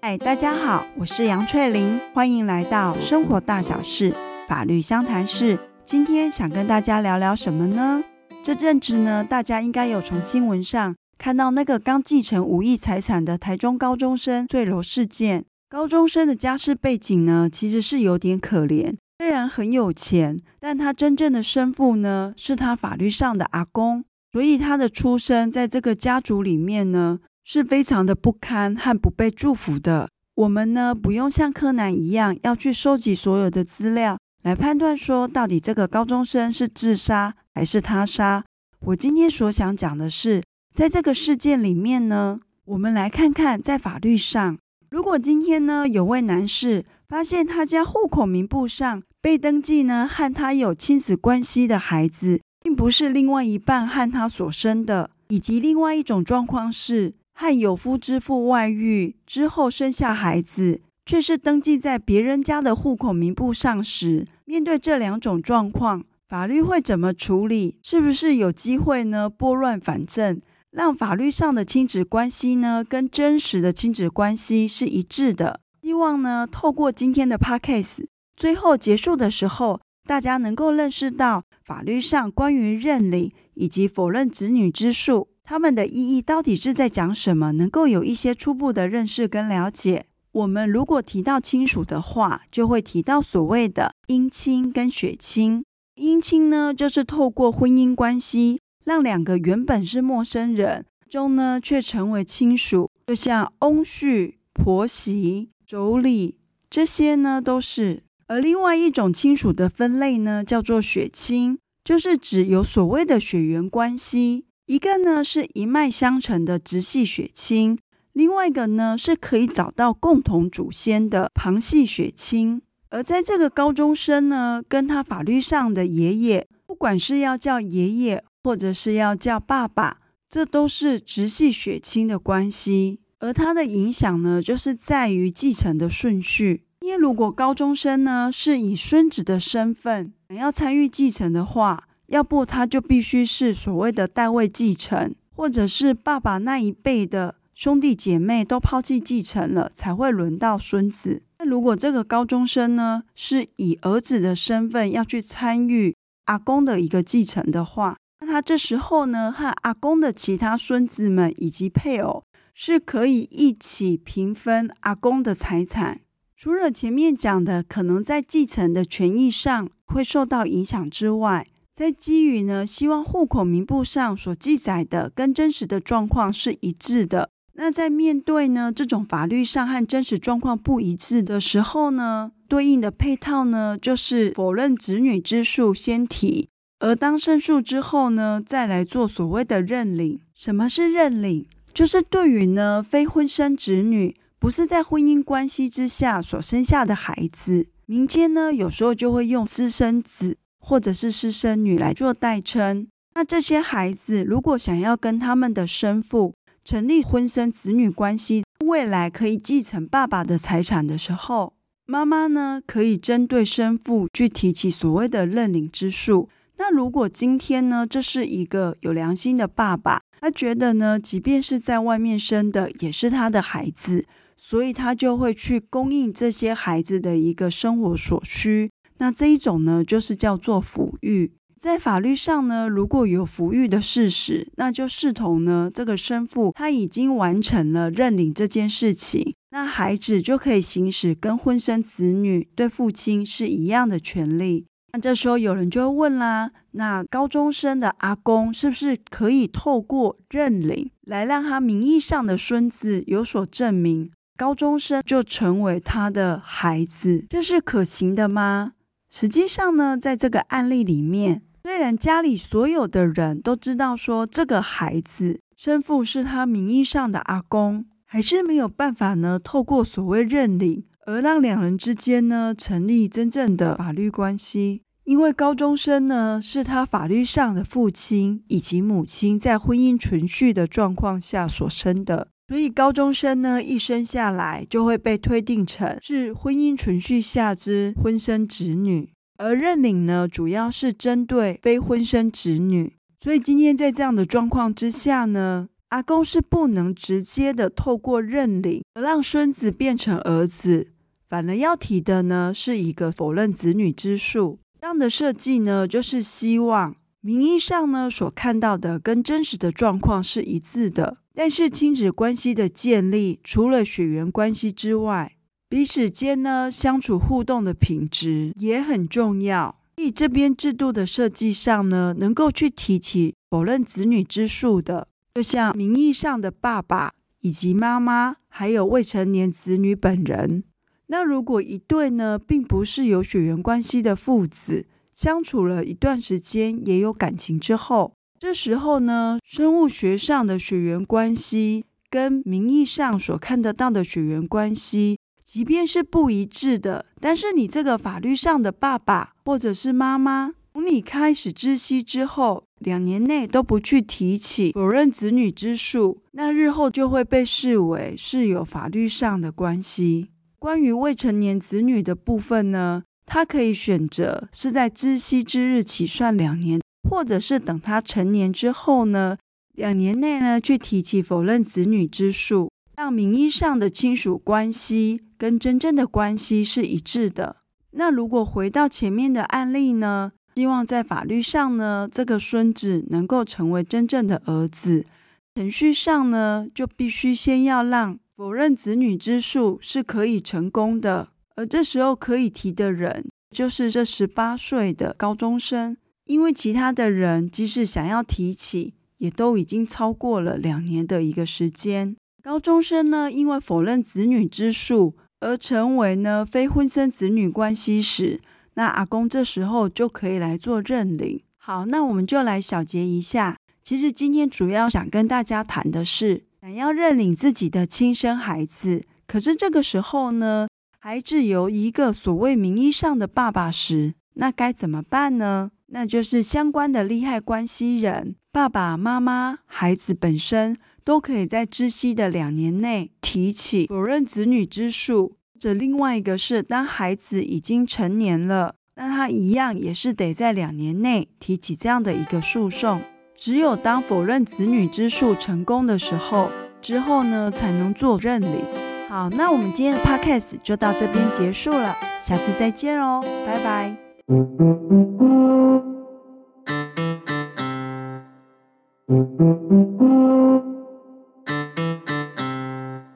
[0.00, 4.14] 嗨，大家好，我是杨翠玲，欢迎来到生活大小事
[4.48, 5.58] 法律相谈室。
[5.84, 8.04] 今天想跟大家聊聊什么呢？
[8.44, 15.44] 这阵子呢，大家应该有从新闻上看到那个刚继承五亿财产的台中高中生坠楼事件。
[15.68, 18.94] 高中生的家世背景呢，其实是有点可怜。
[19.20, 30.08] 虽然很有钱，但他真正的生父呢，是他法律上的阿公，所以他的出生在这个家族里面呢，是非常的不堪和不被祝福的。
[30.36, 38.44] 我们呢，不用像柯南一样要去收集所有的资料来判断说，到底这个高中生是自杀还是他杀。
[38.82, 44.56] 我今天所想讲的是，在这个事件里面呢，我们来看看在法律上。
[44.90, 67.76] 如果今天呢，有位男士发现他家户口名簿上被登记呢，和他有亲子关系的孩子，并不是另外一半和他所生的，以及另外一种状况是和有夫之妇外遇之后生下孩子，却是登记在别人家的户口名簿上时，面对这两种状况，法律会怎么处理？
[67.82, 70.40] 是不是有机会呢，拨乱反正？
[70.70, 75.60] 让法律上的亲子关系呢，跟真实的亲子关系是一致的。
[75.82, 78.04] 希望呢，透过今天的 podcast，
[78.38, 90.06] 最后结束的时候，大家能够认识到法律上关于认领以及否认子女之诉，他们的意义到底是在讲什么，能够有一些初步的认识跟了解。
[90.30, 95.64] 我们如果提到亲属的话，就会提到所谓的姻亲跟血亲。
[95.96, 98.60] 姻亲呢，就是透过婚姻关系。
[98.84, 106.36] 让两个原本是陌生人中呢，却成为亲属，就像翁婿、婆媳、妯娌
[106.70, 108.04] 这些呢，都是。
[108.28, 114.44] 而另外一种亲属的分类呢，叫做血亲，就是指有所谓的血缘关系。
[114.66, 117.76] 一个呢是一脉相承的直系血亲，
[118.12, 122.62] 另外一个呢是可以找到共同祖先的旁系血亲。
[122.90, 128.22] 而在这个高中生呢，跟他法律上的爷爷，不管是要叫爷爷。
[128.44, 129.98] 或者是要叫爸爸，
[130.30, 136.62] 这都是直系血亲的关系，而它的影响呢，就是在于继承的顺序。
[136.80, 151.22] 因为如果高中生呢是以孙子的身份想要参与继承的话，要不他就必须是所谓的代位继承，或者是爸爸那一辈的兄弟姐妹都抛弃继承了，才会轮到孙子。
[151.38, 162.22] 那如果这个高中生呢是以儿子的身份要去参与阿公的一个继承的话，那他这时候呢，和阿公的其他孙子们以及配偶
[162.54, 166.00] 是可以一起平分阿公的财产。
[166.40, 177.30] 除了前面讲的可能在继承的权益上会受到影响之外，在基于呢，希望户口名簿上所记载的跟真实的状况是一致的。
[177.54, 186.48] 那在面对呢这种法律上和真实状况不一致的时候呢，对应的配套呢就是否认子女之诉先提。
[186.78, 190.20] 而当胜诉之后呢，再来做所谓的认领。
[190.32, 191.44] 什么是认领？
[191.74, 202.86] 就是对于呢非婚生子女，不是在婚姻关系之下所生下的孩子，民间呢有时候就会用私生子或者是私生女来做代称。
[203.14, 206.34] 那这些孩子如果想要跟他们的生父
[206.64, 211.54] 成立婚生子女关系，未来可以继承爸爸的财产的时候，
[211.86, 216.28] 妈妈呢可以针对生父去提起所谓的认领之诉。
[216.58, 224.04] 那如果今天呢，这是一个有良心的爸爸，他觉得呢，即便是在外面生的，也是他的孩子，
[224.38, 228.70] 所以他就会去供应这些孩子的一个生活所需。
[228.98, 231.32] 那这一种呢，就是叫做抚育。
[231.60, 244.66] 在法律上呢，如果有抚育的事实，那就视同呢，这个生父他已经完成了认领这件事情，那孩子就可以行使跟婚生子女对父亲是一样的权利。
[244.92, 258.74] 那这时候有人就会问啦，那高中生的阿公是不是可以透过认领来让他名义上的孙子有所证明，高中生就成为他的孩子，这是可行的吗？
[259.10, 270.84] 实际上呢，在这个案例里面，虽然家里所有的人都知道说这个孩子生父是他名义上的阿公，还是没有办法呢，透过所谓认领。
[271.04, 289.12] 而让两人之间呢成立真正的法律关系，因为高中生呢是他法律上的父亲以及母亲在婚姻存续的状况下所生的，所以高中生呢一生下来就会被推定成是婚姻存续下之婚生子女。
[289.36, 292.96] 而认领呢，主要是针对非婚生子女。
[293.20, 300.88] 所以今天在这样的状况之下呢，阿公是不能直接的透过认领而让孙子变成儿子，
[301.28, 304.58] 反而要提的呢是一个否认子女之诉。
[304.80, 315.36] 这样的设计呢，就是希望名义上呢所看到的跟真实的状况是一致的，但是亲子关系的建立，除了血缘关系之外，
[315.68, 319.78] 彼此间呢相处互动的品质也很重要。
[319.94, 325.06] 所以这边制度的设计上呢，能够去提起否认子女之诉的，
[325.36, 327.12] 就像名义上的爸爸
[327.42, 330.64] 以及妈妈，还有未成年子女本人。
[331.06, 345.18] 那如果一对呢，并不是有血缘关系的父子，相处了一段时间，也有感情之后，这时候呢，生物学上的血缘关系跟名义上所看得到的血缘关系。
[345.42, 360.28] 即便是不一致的，但是你这个法律上的爸爸或者是妈妈，从你开始知悉之后，两年内都不去提起否认子女之诉，那日后就会被视为是有法律上的关系。
[360.58, 366.78] 关于未成年子女的部分呢，他可以选择是在知悉之日起算两年，
[367.08, 369.36] 或者是等他成年之后呢，
[369.72, 372.70] 两年内呢去提起否认子女之诉。
[372.96, 377.58] 让名义上的亲属关系跟真正的关系是一致的。
[377.92, 380.32] 那如果回到前面的案例呢？
[380.56, 385.06] 希望在法律上呢，这个孙子能够成为真正的儿子。
[385.54, 391.28] 程序上呢，就必须先要让否认子女之诉是可以成功的。
[391.54, 395.96] 而这时候可以提的人，就是这十八岁的高中生。
[396.28, 402.14] 因为其他的人即使想要提起，也都已经超过了两年的一个时间。
[402.42, 408.40] 高中生呢，因为否认子女之诉而成为呢非婚生子女关系时，
[408.74, 411.40] 那阿公这时候就可以来做认领。
[411.56, 413.56] 好，那我们就来小结一下。
[413.82, 425.70] 其实今天主要想跟大家谈的是，想要认领自己的亲生孩子，可是这个时候呢，孩子由一个所谓名义上的爸爸时，那该怎么办呢？
[425.88, 430.76] 那就是相关的利害关系人，爸爸妈妈、孩子本身。
[431.08, 435.38] 都可以在知悉的两年内提起否认子女之诉。
[435.58, 443.00] 这另外一个是，当孩子已经成年了，那他一样也是得在两年内提起这样的一个诉讼。
[443.34, 446.50] 只有当否认子女之诉成功的时候，
[446.82, 448.62] 之后呢才能做认领。
[449.08, 454.07] 好，那我们今天的 podcast 就到这边结束了，下次再见哦，拜拜。
[454.28, 455.88] Thank you.